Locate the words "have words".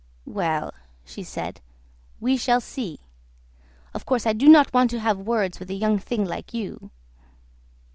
4.99-5.59